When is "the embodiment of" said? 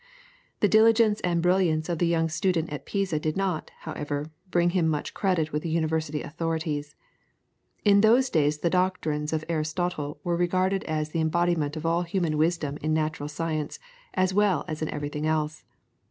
11.09-11.85